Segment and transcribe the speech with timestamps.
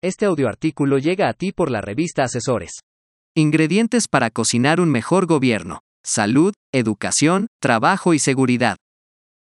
[0.00, 2.82] Este audioartículo llega a ti por la revista Asesores.
[3.36, 5.80] Ingredientes para cocinar un mejor gobierno.
[6.04, 8.76] Salud, educación, trabajo y seguridad.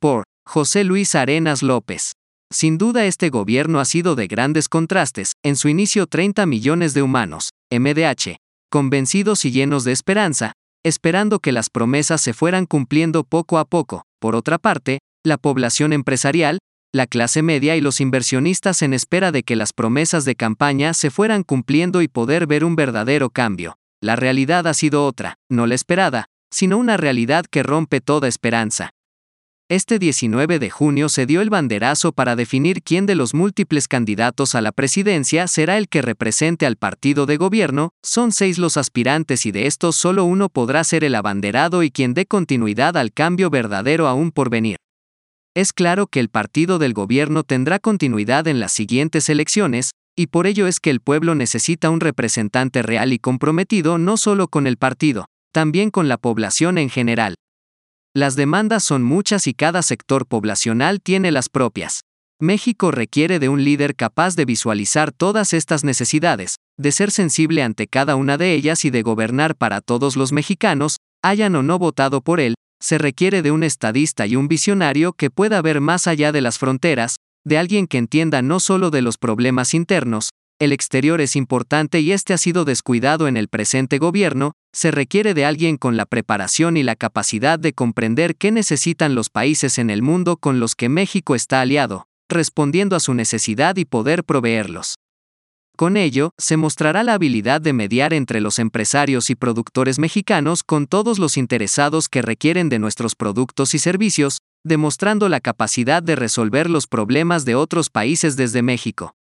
[0.00, 2.14] Por José Luis Arenas López.
[2.52, 7.02] Sin duda este gobierno ha sido de grandes contrastes, en su inicio 30 millones de
[7.02, 8.38] humanos, MDH,
[8.68, 10.54] convencidos y llenos de esperanza,
[10.84, 14.02] esperando que las promesas se fueran cumpliendo poco a poco.
[14.20, 16.58] Por otra parte, la población empresarial,
[16.92, 21.10] la clase media y los inversionistas en espera de que las promesas de campaña se
[21.10, 23.78] fueran cumpliendo y poder ver un verdadero cambio.
[24.02, 28.90] La realidad ha sido otra, no la esperada, sino una realidad que rompe toda esperanza.
[29.70, 34.54] Este 19 de junio se dio el banderazo para definir quién de los múltiples candidatos
[34.54, 39.46] a la presidencia será el que represente al partido de gobierno, son seis los aspirantes
[39.46, 43.48] y de estos solo uno podrá ser el abanderado y quien dé continuidad al cambio
[43.48, 44.76] verdadero aún por venir.
[45.54, 50.46] Es claro que el partido del gobierno tendrá continuidad en las siguientes elecciones, y por
[50.46, 54.78] ello es que el pueblo necesita un representante real y comprometido no solo con el
[54.78, 57.34] partido, también con la población en general.
[58.14, 62.00] Las demandas son muchas y cada sector poblacional tiene las propias.
[62.40, 67.86] México requiere de un líder capaz de visualizar todas estas necesidades, de ser sensible ante
[67.88, 72.22] cada una de ellas y de gobernar para todos los mexicanos, hayan o no votado
[72.22, 76.32] por él, se requiere de un estadista y un visionario que pueda ver más allá
[76.32, 80.30] de las fronteras, de alguien que entienda no solo de los problemas internos,
[80.62, 85.34] el exterior es importante y este ha sido descuidado en el presente gobierno, se requiere
[85.34, 89.90] de alguien con la preparación y la capacidad de comprender qué necesitan los países en
[89.90, 94.94] el mundo con los que México está aliado, respondiendo a su necesidad y poder proveerlos.
[95.76, 100.86] Con ello, se mostrará la habilidad de mediar entre los empresarios y productores mexicanos con
[100.86, 106.68] todos los interesados que requieren de nuestros productos y servicios, demostrando la capacidad de resolver
[106.68, 109.14] los problemas de otros países desde México.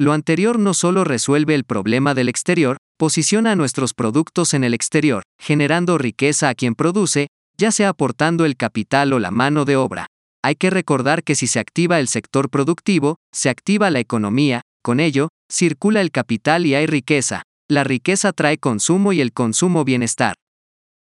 [0.00, 5.22] Lo anterior no solo resuelve el problema del exterior, posiciona nuestros productos en el exterior,
[5.40, 10.06] generando riqueza a quien produce, ya sea aportando el capital o la mano de obra.
[10.44, 15.00] Hay que recordar que si se activa el sector productivo, se activa la economía, con
[15.00, 17.42] ello, circula el capital y hay riqueza.
[17.70, 20.34] La riqueza trae consumo y el consumo bienestar.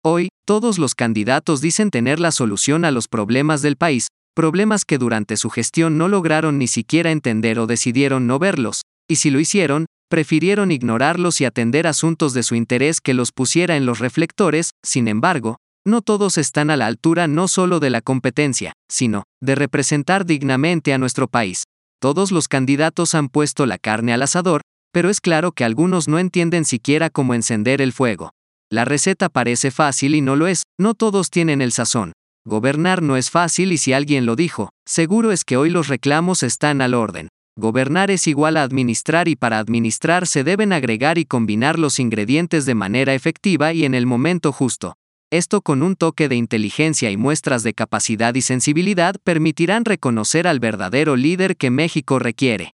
[0.03, 4.97] Hoy, todos los candidatos dicen tener la solución a los problemas del país, problemas que
[4.97, 9.39] durante su gestión no lograron ni siquiera entender o decidieron no verlos, y si lo
[9.39, 14.71] hicieron, prefirieron ignorarlos y atender asuntos de su interés que los pusiera en los reflectores,
[14.83, 19.56] sin embargo, no todos están a la altura no solo de la competencia, sino, de
[19.56, 21.63] representar dignamente a nuestro país.
[22.01, 24.61] Todos los candidatos han puesto la carne al asador,
[24.93, 28.31] pero es claro que algunos no entienden siquiera cómo encender el fuego.
[28.71, 32.13] La receta parece fácil y no lo es, no todos tienen el sazón.
[32.45, 36.41] Gobernar no es fácil y si alguien lo dijo, seguro es que hoy los reclamos
[36.41, 37.27] están al orden.
[37.57, 42.65] Gobernar es igual a administrar y para administrar se deben agregar y combinar los ingredientes
[42.65, 44.95] de manera efectiva y en el momento justo.
[45.31, 50.59] Esto con un toque de inteligencia y muestras de capacidad y sensibilidad permitirán reconocer al
[50.59, 52.73] verdadero líder que México requiere.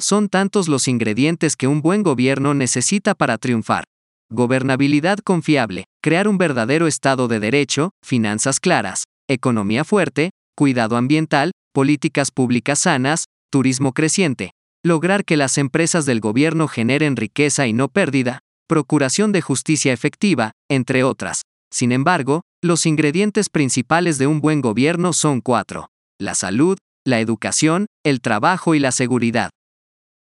[0.00, 3.84] Son tantos los ingredientes que un buen gobierno necesita para triunfar.
[4.28, 12.32] Gobernabilidad confiable, crear un verdadero Estado de Derecho, finanzas claras, economía fuerte, cuidado ambiental, políticas
[12.32, 14.50] públicas sanas, turismo creciente,
[14.84, 20.50] lograr que las empresas del gobierno generen riqueza y no pérdida, procuración de justicia efectiva,
[20.68, 21.42] entre otras.
[21.70, 25.90] Sin embargo, los ingredientes principales de un buen gobierno son cuatro.
[26.18, 29.50] La salud, la educación, el trabajo y la seguridad.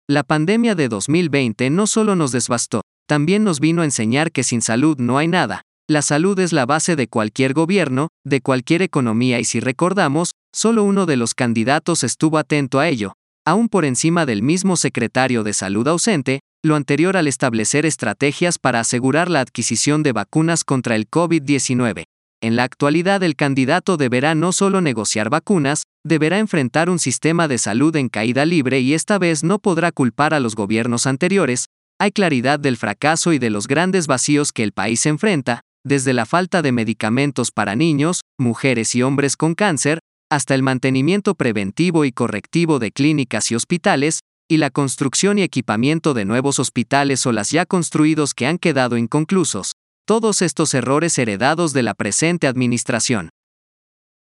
[0.10, 4.62] La pandemia de 2020 no solo nos desbastó, también nos vino a enseñar que sin
[4.62, 5.64] salud no hay nada.
[5.90, 10.84] La salud es la base de cualquier gobierno, de cualquier economía y si recordamos, solo
[10.84, 13.14] uno de los candidatos estuvo atento a ello,
[13.46, 18.80] aún por encima del mismo secretario de salud ausente, lo anterior al establecer estrategias para
[18.80, 22.04] asegurar la adquisición de vacunas contra el COVID-19.
[22.40, 27.58] En la actualidad el candidato deberá no solo negociar vacunas, deberá enfrentar un sistema de
[27.58, 31.66] salud en caída libre y esta vez no podrá culpar a los gobiernos anteriores,
[32.00, 36.28] hay claridad del fracaso y de los grandes vacíos que el país enfrenta, desde la
[36.28, 40.00] falta de medicamentos para niños, mujeres y hombres con cáncer,
[40.30, 44.20] hasta el mantenimiento preventivo y correctivo de clínicas y hospitales,
[44.50, 48.98] y la construcción y equipamiento de nuevos hospitales o las ya construidos que han quedado
[48.98, 49.74] inconclusos,
[50.06, 53.30] todos estos errores heredados de la presente administración.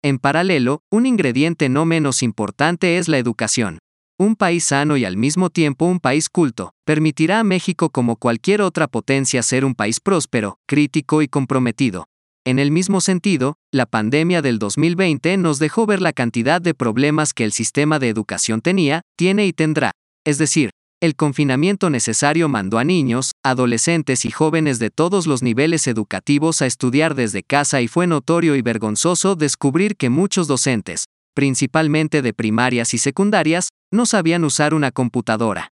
[0.00, 3.78] En paralelo, un ingrediente no menos importante es la educación.
[4.18, 8.62] Un país sano y al mismo tiempo un país culto, permitirá a México como cualquier
[8.62, 12.04] otra potencia ser un país próspero, crítico y comprometido.
[12.44, 17.32] En el mismo sentido, la pandemia del 2020 nos dejó ver la cantidad de problemas
[17.32, 19.92] que el sistema de educación tenía, tiene y tendrá,
[20.24, 20.70] es decir,
[21.00, 26.66] el confinamiento necesario mandó a niños, adolescentes y jóvenes de todos los niveles educativos a
[26.66, 32.94] estudiar desde casa y fue notorio y vergonzoso descubrir que muchos docentes, principalmente de primarias
[32.94, 35.72] y secundarias, no sabían usar una computadora.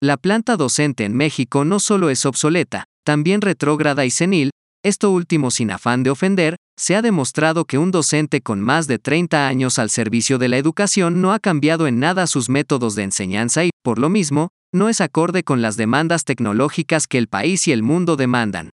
[0.00, 4.50] La planta docente en México no solo es obsoleta, también retrógrada y senil,
[4.84, 8.98] esto último sin afán de ofender, se ha demostrado que un docente con más de
[8.98, 13.04] 30 años al servicio de la educación no ha cambiado en nada sus métodos de
[13.04, 17.68] enseñanza y, por lo mismo, no es acorde con las demandas tecnológicas que el país
[17.68, 18.70] y el mundo demandan.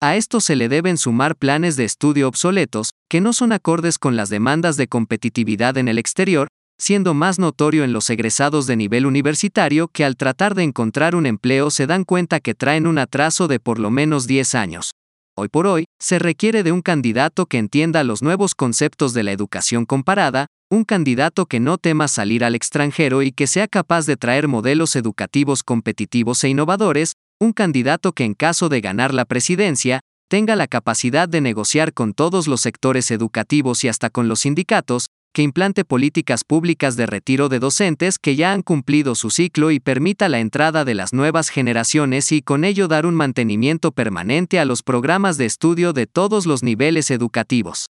[0.00, 4.14] A esto se le deben sumar planes de estudio obsoletos, que no son acordes con
[4.14, 6.48] las demandas de competitividad en el exterior,
[6.78, 11.26] siendo más notorio en los egresados de nivel universitario que al tratar de encontrar un
[11.26, 14.92] empleo se dan cuenta que traen un atraso de por lo menos 10 años.
[15.38, 19.32] Hoy por hoy, se requiere de un candidato que entienda los nuevos conceptos de la
[19.32, 24.16] educación comparada, un candidato que no tema salir al extranjero y que sea capaz de
[24.16, 30.00] traer modelos educativos competitivos e innovadores, un candidato que en caso de ganar la presidencia,
[30.30, 35.08] tenga la capacidad de negociar con todos los sectores educativos y hasta con los sindicatos,
[35.36, 39.80] que implante políticas públicas de retiro de docentes que ya han cumplido su ciclo y
[39.80, 44.64] permita la entrada de las nuevas generaciones y con ello dar un mantenimiento permanente a
[44.64, 47.90] los programas de estudio de todos los niveles educativos.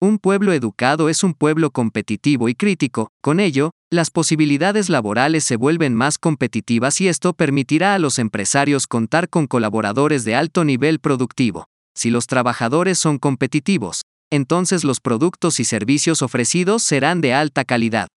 [0.00, 5.56] Un pueblo educado es un pueblo competitivo y crítico, con ello, las posibilidades laborales se
[5.56, 11.00] vuelven más competitivas y esto permitirá a los empresarios contar con colaboradores de alto nivel
[11.00, 11.66] productivo.
[11.94, 14.00] Si los trabajadores son competitivos,
[14.32, 18.08] entonces los productos y servicios ofrecidos serán de alta calidad.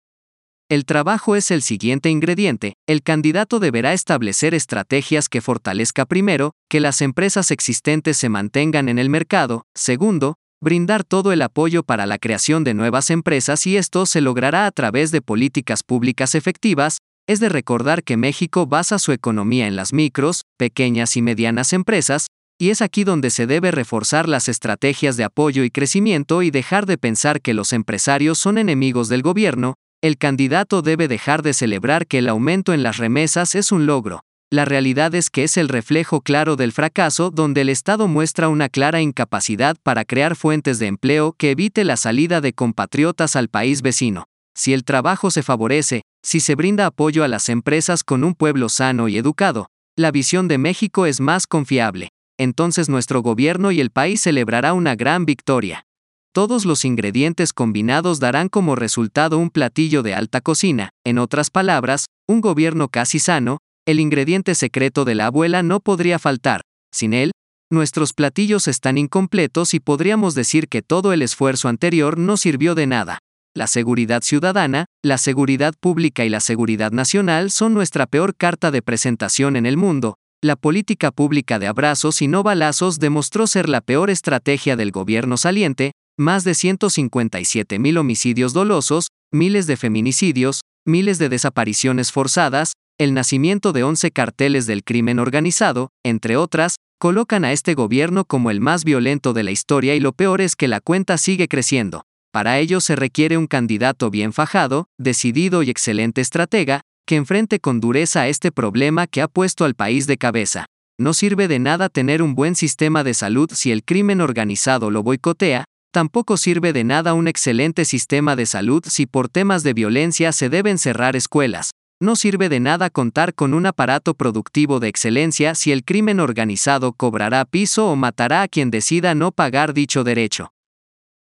[0.70, 6.80] El trabajo es el siguiente ingrediente, el candidato deberá establecer estrategias que fortalezca primero, que
[6.80, 12.18] las empresas existentes se mantengan en el mercado, segundo, brindar todo el apoyo para la
[12.18, 17.42] creación de nuevas empresas y esto se logrará a través de políticas públicas efectivas, es
[17.42, 22.70] de recordar que México basa su economía en las micros, pequeñas y medianas empresas, y
[22.70, 26.98] es aquí donde se debe reforzar las estrategias de apoyo y crecimiento y dejar de
[26.98, 32.20] pensar que los empresarios son enemigos del gobierno, el candidato debe dejar de celebrar que
[32.20, 34.22] el aumento en las remesas es un logro.
[34.52, 38.70] La realidad es que es el reflejo claro del fracaso donde el Estado muestra una
[38.70, 43.82] clara incapacidad para crear fuentes de empleo que evite la salida de compatriotas al país
[43.82, 44.26] vecino.
[44.56, 48.70] Si el trabajo se favorece, si se brinda apoyo a las empresas con un pueblo
[48.70, 49.68] sano y educado,
[49.98, 54.96] la visión de México es más confiable entonces nuestro gobierno y el país celebrará una
[54.96, 55.86] gran victoria.
[56.34, 62.08] Todos los ingredientes combinados darán como resultado un platillo de alta cocina, en otras palabras,
[62.28, 66.62] un gobierno casi sano, el ingrediente secreto de la abuela no podría faltar,
[66.92, 67.32] sin él,
[67.72, 72.86] nuestros platillos están incompletos y podríamos decir que todo el esfuerzo anterior no sirvió de
[72.86, 73.20] nada.
[73.56, 78.82] La seguridad ciudadana, la seguridad pública y la seguridad nacional son nuestra peor carta de
[78.82, 80.16] presentación en el mundo,
[80.46, 85.38] la política pública de abrazos y no balazos demostró ser la peor estrategia del gobierno
[85.38, 93.14] saliente, más de 157 mil homicidios dolosos, miles de feminicidios, miles de desapariciones forzadas, el
[93.14, 98.62] nacimiento de 11 carteles del crimen organizado, entre otras, colocan a este gobierno como el
[98.62, 102.04] más violento de la historia y lo peor es que la cuenta sigue creciendo.
[102.32, 107.80] Para ello se requiere un candidato bien fajado, decidido y excelente estratega, que enfrente con
[107.80, 110.66] dureza este problema que ha puesto al país de cabeza.
[110.98, 115.04] No sirve de nada tener un buen sistema de salud si el crimen organizado lo
[115.04, 120.32] boicotea, tampoco sirve de nada un excelente sistema de salud si por temas de violencia
[120.32, 121.72] se deben cerrar escuelas.
[122.02, 126.92] No sirve de nada contar con un aparato productivo de excelencia si el crimen organizado
[126.92, 130.55] cobrará piso o matará a quien decida no pagar dicho derecho.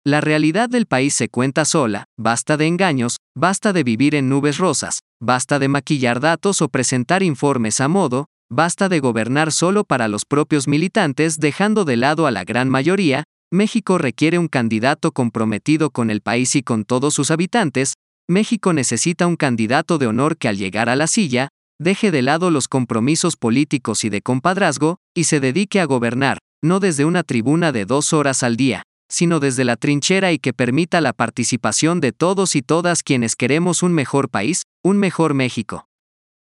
[0.06, 4.56] La realidad del país se cuenta sola, basta de engaños, basta de vivir en nubes
[4.56, 10.08] rosas, basta de maquillar datos o presentar informes a modo, basta de gobernar solo para
[10.08, 15.90] los propios militantes dejando de lado a la gran mayoría, México requiere un candidato comprometido
[15.90, 17.92] con el país y con todos sus habitantes,
[18.26, 22.50] México necesita un candidato de honor que al llegar a la silla, deje de lado
[22.50, 27.70] los compromisos políticos y de compadrazgo, y se dedique a gobernar, no desde una tribuna
[27.70, 32.12] de dos horas al día, sino desde la trinchera y que permita la participación de
[32.12, 35.89] todos y todas quienes queremos un mejor país, un mejor México.